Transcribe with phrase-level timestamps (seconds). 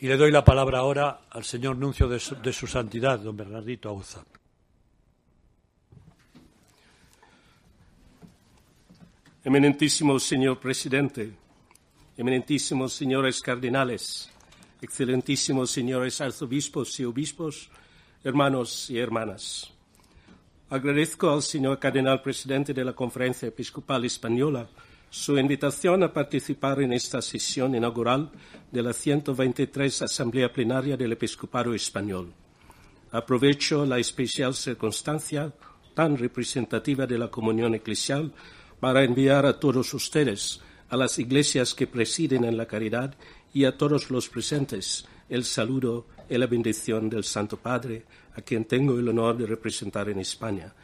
[0.00, 4.24] Y le doy la palabra ahora al señor nuncio de su, santidad, don Bernardito Auza.
[9.42, 11.32] Eminentísimo señor presidente,
[12.16, 14.30] eminentísimos señores cardenales,
[14.80, 17.68] excelentísimos señores arzobispos y obispos,
[18.22, 19.72] hermanos y hermanas.
[20.70, 24.68] Agradezco al señor cardenal presidente de la Conferencia Episcopal Española
[25.10, 28.30] su invitación a participar en esta sesión inaugural
[28.70, 32.32] de la 123 Asamblea Plenaria del Episcopado Español.
[33.10, 35.52] Aprovecho la especial circunstancia
[35.94, 38.32] tan representativa de la comunión eclesial
[38.80, 43.14] para enviar a todos ustedes, a las iglesias que presiden en la caridad
[43.54, 48.04] y a todos los presentes el saludo y la bendición del Santo Padre,
[48.36, 50.74] a quien tengo el honor de representar en España.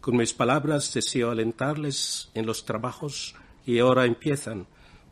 [0.00, 3.34] Con mis palabras deseo alentarles en los trabajos
[3.66, 4.66] y ahora empiezan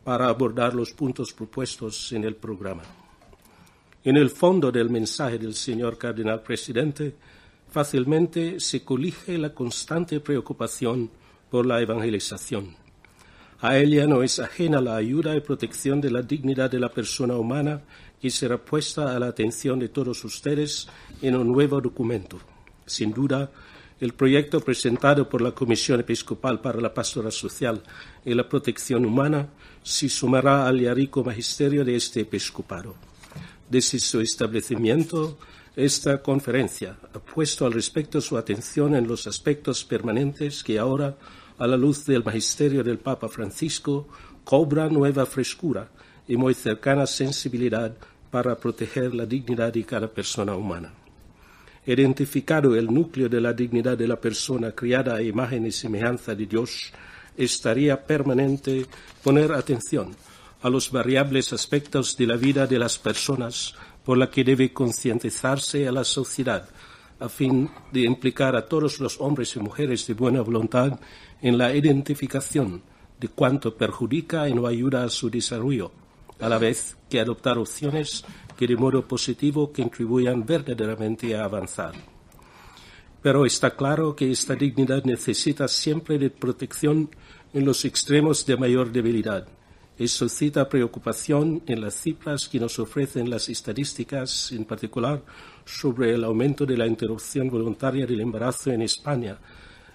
[0.05, 2.83] para abordar los puntos propuestos en el programa.
[4.05, 7.15] En el fondo del mensaje del señor cardenal presidente
[7.71, 11.11] fácilmente se colige la constante preocupación
[11.51, 12.77] por la evangelización.
[13.61, 17.37] A ella no es ajena la ayuda y protección de la dignidad de la persona
[17.37, 17.81] humana
[18.21, 20.89] que será puesta a la atención de todos ustedes
[21.23, 22.39] en un nuevo documento.
[22.85, 23.51] Sin duda,
[24.03, 27.81] el proyecto presentado por la Comisión Episcopal para la Pastoral Social
[28.25, 29.51] y la Protección Humana
[29.81, 32.97] se sumará al rico magisterio de este episcopado.
[33.71, 35.39] Desde su establecimiento,
[35.77, 41.17] esta conferencia ha puesto al respecto su atención en los aspectos permanentes que ahora,
[41.57, 44.09] a la luz del magisterio del Papa Francisco,
[44.43, 45.89] cobran nueva frescura
[46.27, 47.95] y muy cercana sensibilidad
[48.33, 50.93] para proteger la dignidad de cada persona humana
[51.85, 56.47] identificado el núcleo de la dignidad de la persona criada a imagen y semejanza de
[56.47, 56.93] Dios,
[57.37, 58.87] estaría permanente
[59.23, 60.15] poner atención
[60.63, 63.75] a los variables aspectos de la vida de las personas
[64.05, 66.69] por la que debe concientizarse a la sociedad,
[67.19, 70.99] a fin de implicar a todos los hombres y mujeres de buena voluntad
[71.41, 72.83] en la identificación
[73.19, 75.93] de cuanto perjudica y no ayuda a su desarrollo,
[76.41, 78.25] a la vez que adoptar opciones
[78.63, 81.95] que de modo positivo contribuyan verdaderamente a avanzar.
[83.21, 87.11] Pero está claro que esta dignidad necesita siempre de protección
[87.53, 89.49] en los extremos de mayor debilidad.
[89.99, 95.25] Eso suscita preocupación en las cifras que nos ofrecen las estadísticas, en particular
[95.65, 99.39] sobre el aumento de la interrupción voluntaria del embarazo en España,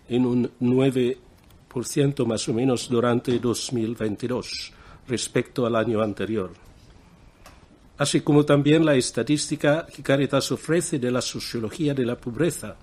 [0.09, 4.73] en un 9% más o menos durante 2022
[5.07, 6.66] respecto al año anterior
[7.97, 12.75] así como también la estadística que Caritas ofrece de la sociología de la pobreza,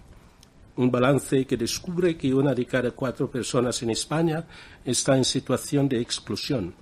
[0.77, 4.45] un balance que descubre que una de cada cuatro personas en España
[4.85, 6.75] está en situación de exclusión,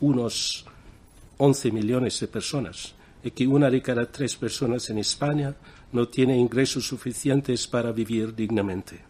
[0.00, 0.64] unos
[1.38, 5.54] 11 millones de personas, y que una de cada tres personas en España
[5.92, 9.00] no tiene ingresos suficientes para vivir dignamente.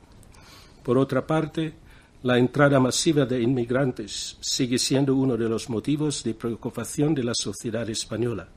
[0.83, 1.75] Por otra parte,
[2.23, 7.35] la entrada masiva de inmigrantes sigue siendo uno de los motivos de preocupación de la
[7.35, 8.49] sociedad española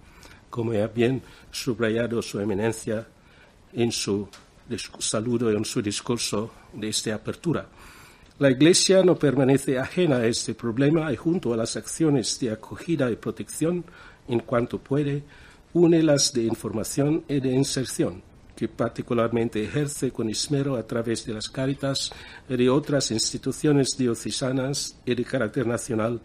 [0.54, 1.20] como ha bien
[1.50, 3.08] subrayado su eminencia
[3.74, 4.30] en su
[5.00, 7.66] saludo en su discurso de esta apertura.
[8.38, 13.10] La Iglesia no permanece ajena a este problema y junto a las acciones de acogida
[13.10, 13.84] y protección,
[14.28, 15.24] en cuanto puede,
[15.74, 18.22] une las de información y de inserción,
[18.56, 22.12] que particularmente ejerce con esmero a través de las cáritas
[22.48, 26.22] y de otras instituciones diocesanas y de carácter nacional,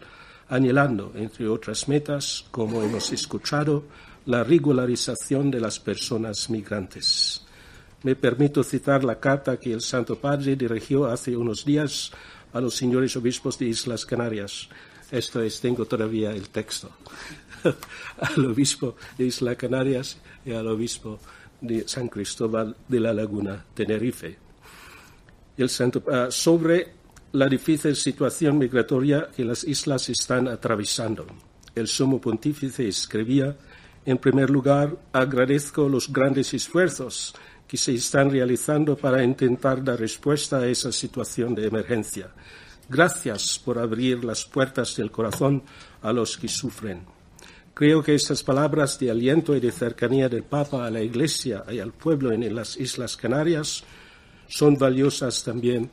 [0.49, 3.85] anhelando, entre otras metas, como hemos escuchado,
[4.29, 7.41] la regularización de las personas migrantes.
[8.03, 12.11] Me permito citar la carta que el Santo Padre dirigió hace unos días
[12.53, 14.69] a los señores obispos de Islas Canarias.
[15.09, 16.91] Esto es, tengo todavía el texto.
[18.21, 21.19] al obispo de Islas Canarias y al obispo
[21.59, 24.37] de San Cristóbal de la Laguna, Tenerife.
[25.57, 26.93] El Santo, uh, sobre
[27.31, 31.25] la difícil situación migratoria que las islas están atravesando.
[31.73, 33.57] El sumo pontífice escribía
[34.05, 37.33] en primer lugar, agradezco los grandes esfuerzos
[37.67, 42.31] que se están realizando para intentar dar respuesta a esa situación de emergencia.
[42.89, 45.61] Gracias por abrir las puertas del corazón
[46.01, 47.05] a los que sufren.
[47.75, 51.79] Creo que estas palabras de aliento y de cercanía del Papa a la Iglesia y
[51.79, 53.83] al pueblo en las Islas Canarias
[54.47, 55.91] son valiosas también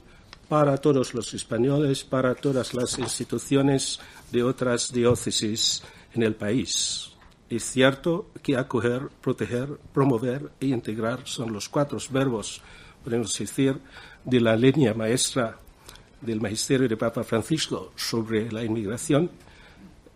[0.48, 4.00] para todos los españoles, para todas las instituciones
[4.32, 5.82] de otras diócesis
[6.14, 7.15] en el país.
[7.48, 12.60] Es cierto que acoger, proteger, promover e integrar son los cuatro verbos,
[13.04, 13.78] podemos decir,
[14.25, 15.56] de la línea maestra
[16.20, 19.31] del magisterio de Papa Francisco sobre la inmigración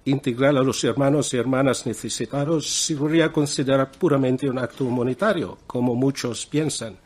[0.04, 5.94] integrar a los hermanos y hermanas necesitados se podría considerar puramente un acto humanitario, como
[5.94, 6.96] muchos piensan.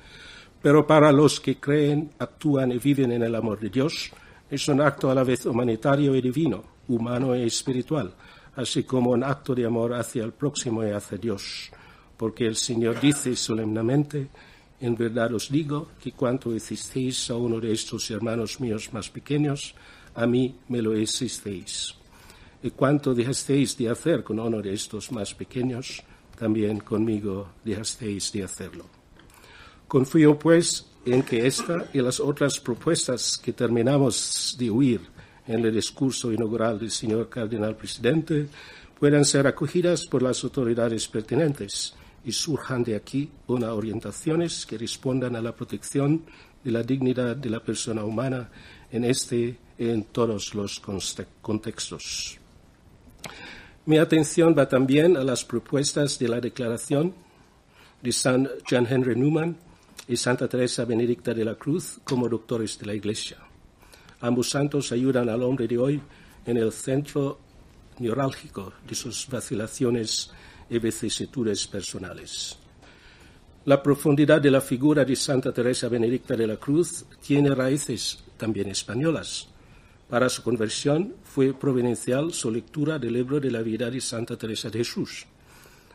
[0.63, 4.11] Pero para los que creen, actúan y viven en el amor de Dios,
[4.51, 8.15] es un acto a la vez humanitario y divino, humano y espiritual,
[8.57, 11.71] así como un acto de amor hacia el próximo y hacia Dios.
[12.17, 14.29] Porque el Señor dice solemnemente,
[14.81, 19.75] en verdad os digo que cuanto hicisteis a uno de estos hermanos míos más pequeños,
[20.15, 21.95] a mí me lo hicisteis.
[22.63, 26.03] Y cuanto dejasteis de hacer con uno de estos más pequeños,
[26.39, 28.87] también conmigo dejasteis de hacerlo.
[29.87, 35.14] Confío, pues, en que esta y las otras propuestas que terminamos de oír
[35.47, 38.49] en el discurso inaugural del señor cardenal presidente
[38.99, 41.95] puedan ser acogidas por las autoridades pertinentes
[42.25, 46.23] y surjan de aquí unas orientaciones que respondan a la protección
[46.63, 48.49] de la dignidad de la persona humana
[48.91, 50.81] en este y en todos los
[51.43, 52.39] contextos.
[53.87, 57.15] Mi atención va también a las propuestas de la declaración
[58.01, 59.57] de San John Henry Newman
[60.09, 63.39] y Santa Teresa Benedicta de la Cruz como doctores de la Iglesia.
[64.25, 66.01] Ambos santos ayudan al hombre de hoy
[66.47, 67.39] en el centro
[67.99, 70.31] neurálgico de sus vacilaciones
[70.71, 72.57] y vicisitudes personales.
[73.67, 78.71] La profundidad de la figura de Santa Teresa Benedicta de la Cruz tiene raíces también
[78.71, 79.47] españolas.
[80.09, 84.71] Para su conversión fue providencial su lectura del libro de la vida de Santa Teresa
[84.71, 85.27] de Jesús.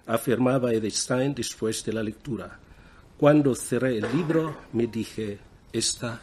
[0.06, 2.60] Afirmaba Edith Stein después de la lectura.
[3.18, 5.40] Cuando cerré el libro me dije,
[5.74, 6.22] esta,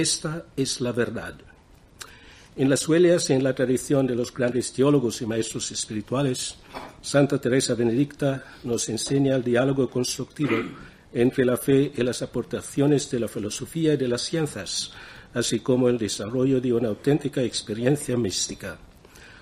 [0.00, 1.34] esta es la verdad.
[2.56, 6.56] En las huellas y en la tradición de los grandes teólogos y maestros espirituales,
[7.02, 10.56] Santa Teresa Benedicta nos enseña el diálogo constructivo
[11.12, 14.92] entre la fe y las aportaciones de la filosofía y de las ciencias,
[15.34, 18.78] así como el desarrollo de una auténtica experiencia mística.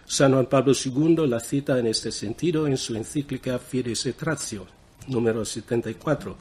[0.06, 4.67] San Juan Pablo II la cita en este sentido en su encíclica Fides et Ratio,
[5.09, 6.37] número 74,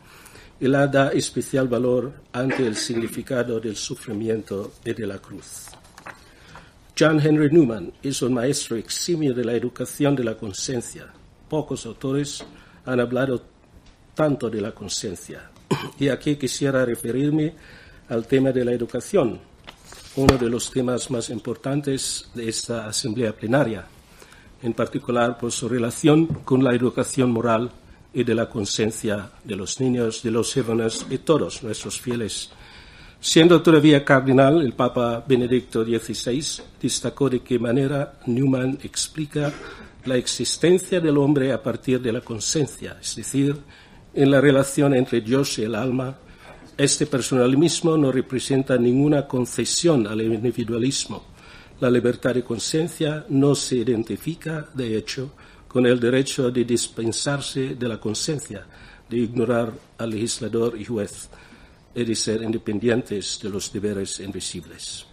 [0.67, 5.67] la da especial valor ante el significado del sufrimiento y de la cruz.
[6.97, 11.07] John Henry Newman es un maestro eximio de la educación de la conciencia.
[11.49, 12.45] Pocos autores
[12.85, 13.41] han hablado
[14.13, 15.49] tanto de la conciencia.
[15.99, 17.55] Y aquí quisiera referirme
[18.09, 19.39] al tema de la educación,
[20.15, 23.85] uno de los temas más importantes de esta asamblea plenaria,
[24.61, 27.71] en particular por su relación con la educación moral
[28.13, 32.51] y de la conciencia de los niños, de los jóvenes y todos nuestros fieles
[33.23, 39.49] Siendo todavía cardenal, el Papa Benedicto XVI destacó de qué manera Newman explica
[40.03, 43.55] la existencia del hombre a partir de la conciencia, es decir,
[44.13, 46.17] en la relación entre Dios y el alma.
[46.77, 51.23] Este personalismo no representa ninguna concesión al individualismo.
[51.79, 55.31] La libertad de conciencia no se identifica, de hecho,
[55.73, 58.63] con el derecho de dispensarse de la conciencia,
[59.09, 61.29] de ignorar al legislador y juez
[61.95, 65.07] y de ser independientes de los deberes invisibles.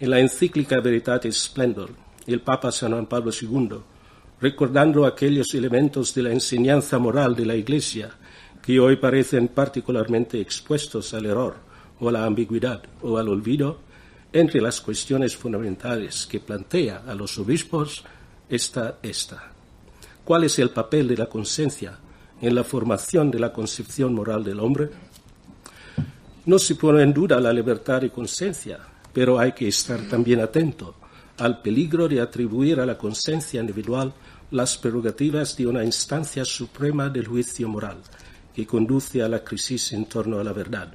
[0.00, 1.90] En la encíclica Veritatis Splendor,
[2.26, 3.76] el Papa San Juan Pablo II,
[4.40, 8.10] recordando aquellos elementos de la enseñanza moral de la Iglesia
[8.62, 11.56] que hoy parecen particularmente expuestos al error
[12.00, 13.80] o a la ambigüedad o al olvido,
[14.32, 18.02] entre las cuestiones fundamentales que plantea a los obispos
[18.48, 19.53] está esta.
[20.24, 21.98] ¿Cuál es el papel de la conciencia
[22.40, 24.88] en la formación de la concepción moral del hombre?
[26.46, 28.78] No se pone en duda la libertad de conciencia,
[29.12, 30.94] pero hay que estar también atento
[31.38, 34.14] al peligro de atribuir a la conciencia individual
[34.50, 37.98] las prerrogativas de una instancia suprema del juicio moral
[38.54, 40.94] que conduce a la crisis en torno a la verdad,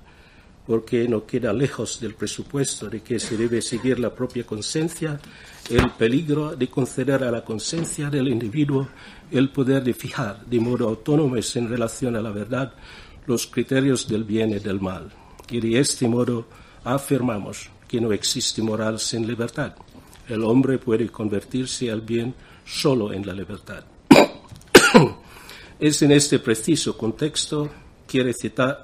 [0.70, 5.20] porque no queda lejos del presupuesto de que se debe seguir la propia conciencia
[5.68, 8.88] el peligro de conceder a la conciencia del individuo
[9.32, 12.72] el poder de fijar de modo autónomo en relación a la verdad
[13.26, 15.12] los criterios del bien y del mal
[15.50, 16.46] y de este modo
[16.84, 19.74] afirmamos que no existe moral sin libertad.
[20.28, 23.84] El hombre puede convertirse al bien solo en la libertad.
[25.80, 27.72] es en este preciso contexto
[28.08, 28.32] que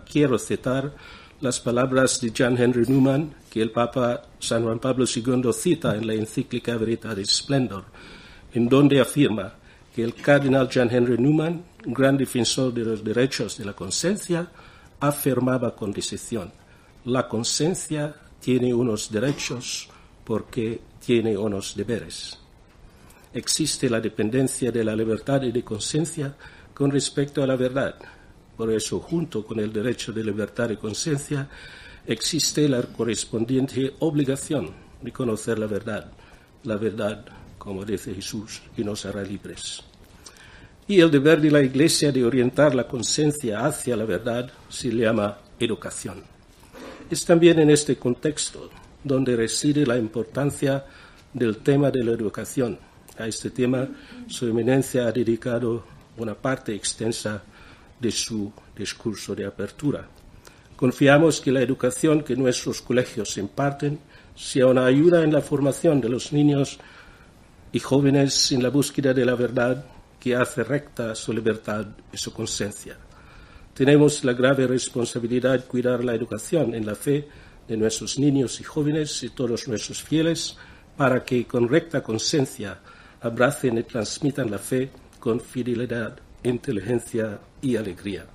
[0.07, 0.95] quiero citar
[1.41, 6.07] las palabras de John Henry Newman que el Papa San Juan Pablo II cita en
[6.07, 7.85] la encíclica Veritatis Splendor,
[8.53, 9.53] en donde afirma
[9.95, 14.47] que el cardenal John Henry Newman, gran defensor de los derechos de la conciencia,
[14.99, 16.51] afirmaba con decisión,
[17.05, 19.87] la conciencia tiene unos derechos
[20.23, 22.37] porque tiene unos deberes.
[23.33, 26.35] Existe la dependencia de la libertad y de conciencia
[26.73, 27.95] con respecto a la verdad.
[28.57, 31.47] Por eso, junto con el derecho de libertad y conciencia,
[32.05, 34.71] existe la correspondiente obligación
[35.01, 36.11] de conocer la verdad,
[36.63, 37.25] la verdad
[37.65, 39.81] como dice Jesús, y nos hará libres.
[40.87, 45.39] Y el deber de la Iglesia de orientar la conciencia hacia la verdad se llama
[45.59, 46.21] educación.
[47.09, 48.69] Es también en este contexto
[49.03, 50.85] donde reside la importancia
[51.33, 52.77] del tema de la educación.
[53.17, 53.87] A este tema
[54.27, 55.83] su eminencia ha dedicado
[56.17, 57.41] una parte extensa
[57.99, 60.07] de su discurso de apertura.
[60.75, 63.99] Confiamos que la educación que nuestros colegios imparten
[64.35, 66.77] sea una ayuda en la formación de los niños
[67.71, 69.85] y jóvenes en la búsqueda de la verdad
[70.19, 72.97] que hace recta su libertad y su conciencia.
[73.73, 77.27] Tenemos la grave responsabilidad de cuidar la educación en la fe
[77.67, 80.57] de nuestros niños y jóvenes y todos nuestros fieles
[80.95, 82.79] para que con recta conciencia
[83.21, 86.17] abracen y transmitan la fe con fidelidad,
[86.49, 88.25] inteligencia y alegría.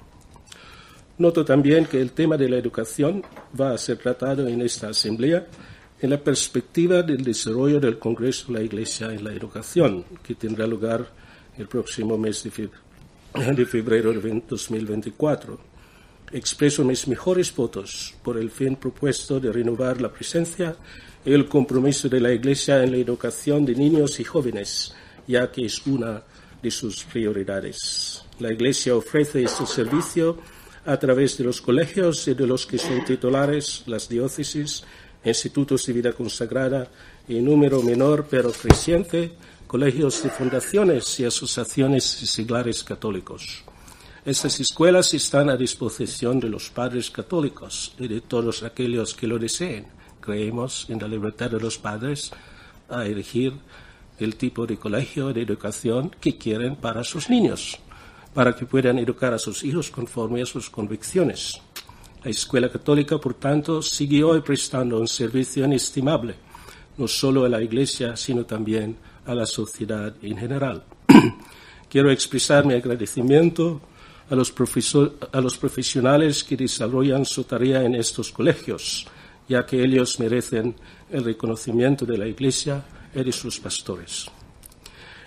[1.19, 3.23] Noto también que el tema de la educación
[3.59, 5.47] va a ser tratado en esta asamblea
[6.01, 10.67] en la perspectiva del desarrollo del Congreso de la Iglesia en la Educación, que tendrá
[10.67, 11.07] lugar
[11.59, 15.61] el próximo mes de febrero de 2024.
[16.33, 20.75] Expreso mis mejores votos por el fin propuesto de renovar la presencia
[21.23, 24.95] y el compromiso de la Iglesia en la educación de niños y jóvenes,
[25.27, 26.23] ya que es una
[26.63, 28.25] de sus prioridades.
[28.39, 30.39] La Iglesia ofrece este servicio
[30.87, 34.83] a través de los colegios y de los que son titulares, las diócesis,
[35.25, 36.89] institutos de vida consagrada
[37.29, 39.33] y número menor pero creciente,
[39.67, 43.63] colegios de fundaciones y asociaciones y seglares católicos.
[44.25, 49.39] Estas escuelas están a disposición de los padres católicos y de todos aquellos que lo
[49.39, 49.87] deseen.
[50.21, 52.31] Creemos en la libertad de los padres
[52.89, 53.55] a elegir
[54.21, 57.81] el tipo de colegio de educación que quieren para sus niños
[58.35, 61.61] para que puedan educar a sus hijos conforme a sus convicciones.
[62.23, 66.35] La Escuela Católica, por tanto, sigue hoy prestando un servicio inestimable,
[66.99, 68.97] no solo a la Iglesia, sino también
[69.27, 70.85] a la sociedad en general.
[71.89, 73.81] Quiero expresar mi agradecimiento
[74.29, 74.55] a los,
[75.33, 79.07] a los profesionales que desarrollan su tarea en estos colegios,
[79.49, 80.77] ya que ellos merecen
[81.11, 84.31] el reconocimiento de la Iglesia y de sus pastores.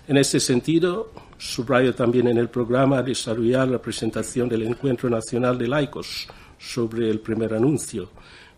[0.08, 5.68] En este sentido, Subrayo también en el programa desarrollar la presentación del Encuentro Nacional de
[5.68, 8.10] Laicos sobre el primer anuncio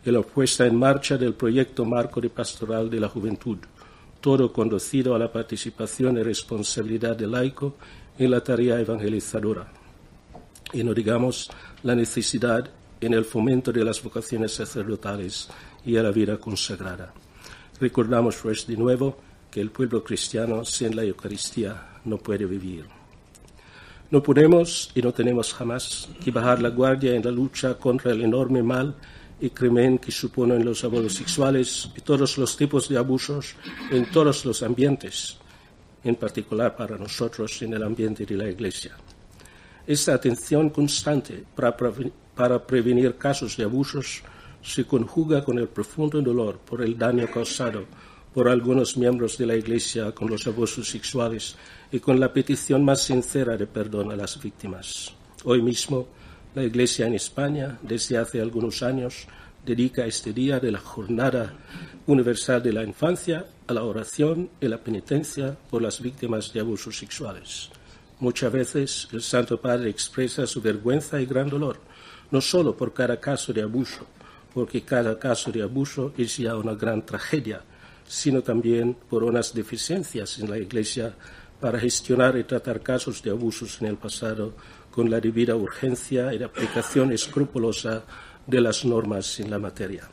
[0.05, 3.57] y la puesta en marcha del proyecto Marco de Pastoral de la Juventud,
[4.21, 7.75] todo conducido a la participación y responsabilidad del laico
[8.17, 9.71] en la tarea evangelizadora.
[10.73, 11.49] Y no digamos
[11.83, 12.69] la necesidad
[13.01, 15.49] en el fomento de las vocaciones sacerdotales
[15.85, 17.13] y a la vida consagrada.
[17.79, 19.17] Recordamos pues de nuevo
[19.51, 22.85] que el pueblo cristiano sin la Eucaristía no puede vivir.
[24.11, 28.21] No podemos y no tenemos jamás que bajar la guardia en la lucha contra el
[28.21, 28.95] enorme mal
[29.39, 33.55] y crimen que suponen los abusos sexuales y todos los tipos de abusos
[33.91, 35.37] en todos los ambientes,
[36.03, 38.95] en particular para nosotros en el ambiente de la Iglesia.
[39.87, 44.23] Esta atención constante para, prevenir casos de abusos
[44.65, 47.85] se conjuga con el profundo dolor por el daño causado
[48.33, 51.55] por algunos miembros de la Iglesia con los abusos sexuales
[51.91, 55.13] y con la petición más sincera de perdón a las víctimas.
[55.43, 56.07] Hoy mismo,
[56.55, 59.27] la Iglesia en España, desde hace algunos años,
[59.63, 61.53] dedica este día de la Jornada
[62.07, 66.97] Universal de la Infancia a la oración y la penitencia por las víctimas de abusos
[66.97, 67.69] sexuales.
[68.19, 71.79] Muchas veces el Santo Padre expresa su vergüenza y gran dolor,
[72.31, 74.07] no solo por cada caso de abuso,
[74.55, 77.61] porque cada caso de abuso es ya una gran tragedia,
[78.07, 81.13] sino también por unas deficiencias en la Iglesia
[81.59, 84.53] para gestionar y tratar casos de abusos en el pasado
[84.89, 88.05] con la debida urgencia y la aplicación escrupulosa
[88.47, 90.07] de las normas en la materia.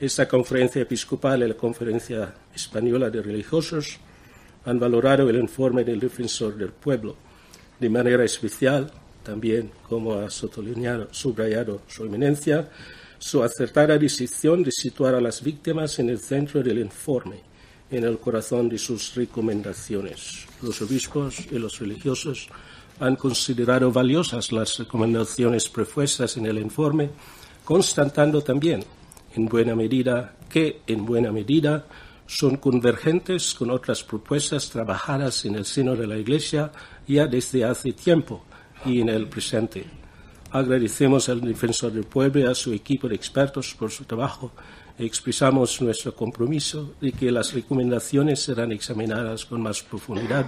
[0.00, 3.98] Esta conferencia episcopal y la Conferencia Española de Religiosos
[4.64, 7.14] han valorado el informe del defensor del pueblo
[7.78, 8.90] de manera especial,
[9.22, 12.66] también como ha subrayado su eminencia,
[13.20, 17.42] su acertada decisión de situar a las víctimas en el centro del informe,
[17.90, 20.46] en el corazón de sus recomendaciones.
[20.62, 22.48] Los obispos y los religiosos
[22.98, 27.10] han considerado valiosas las recomendaciones propuestas en el informe,
[27.62, 28.82] constatando también,
[29.36, 31.86] en buena medida, que, en buena medida,
[32.26, 36.72] son convergentes con otras propuestas trabajadas en el seno de la Iglesia
[37.06, 38.44] ya desde hace tiempo
[38.86, 39.99] y en el presente.
[40.52, 44.50] Agradecemos al defensor del pueblo y a su equipo de expertos por su trabajo
[44.98, 50.46] y expresamos nuestro compromiso de que las recomendaciones serán examinadas con más profundidad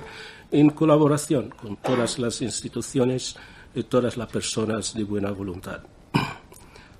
[0.50, 3.36] en colaboración con todas las instituciones
[3.74, 5.80] y todas las personas de buena voluntad.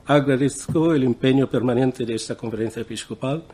[0.06, 3.44] Agradezco el empeño permanente de esta conferencia episcopal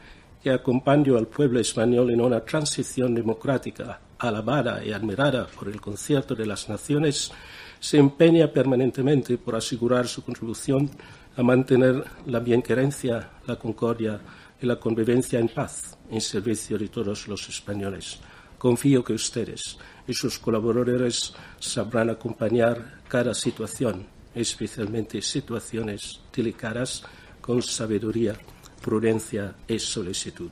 [0.43, 6.35] que acompañó al pueblo español en una transición democrática alabada y admirada por el concierto
[6.35, 7.33] de las naciones,
[7.81, 10.91] se empeña permanentemente por asegurar su contribución
[11.37, 14.21] a mantener la bienquerencia, la concordia
[14.61, 18.19] y la convivencia en paz en servicio de todos los españoles.
[18.59, 27.05] Confío que ustedes y sus colaboradores sabrán acompañar cada situación, especialmente situaciones delicadas,
[27.41, 28.35] con sabiduría,
[28.83, 30.51] prudencia y solicitud.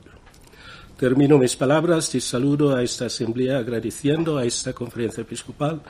[0.97, 5.81] Termino mis palabras y saludo a esta asamblea agradeciendo a esta conferencia episcopal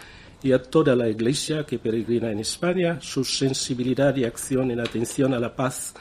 [0.44, 5.34] y a toda la Iglesia que peregrina en España su sensibilidad y acción en atención
[5.34, 5.94] a la paz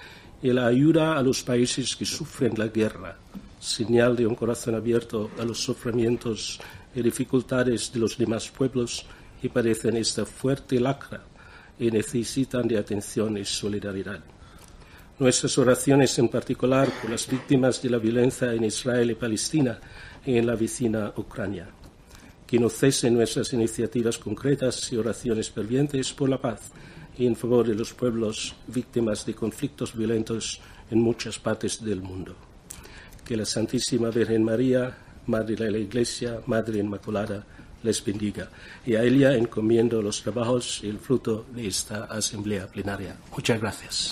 [0.43, 3.17] y la ayuda a los países que sufren la guerra,
[3.59, 6.61] señal de un corazón abierto a los sufrimientos
[6.95, 9.07] y dificultades de los demás pueblos
[9.41, 11.23] que padecen esta fuerte lacra
[11.79, 14.21] y necesitan de atención y solidaridad.
[15.19, 19.79] Nuestras oraciones en particular por las víctimas de la violencia en Israel y Palestina
[20.27, 21.67] y en la vecina Ucrania
[22.47, 26.71] que no cesen nuestras iniciativas concretas y oraciones fervientes por la paz
[27.19, 30.61] y en favor de los pueblos víctimas de conflictos violentos
[30.91, 32.37] en muchas partes del mundo.
[33.25, 37.45] Que la Santísima Virgen María, Madre de la Iglesia, Madre Inmaculada,
[37.83, 38.49] les bendiga
[38.85, 43.17] y a ella encomiendo los trabajos y el fruto de esta asamblea plenaria.
[43.33, 44.11] Muchas gracias.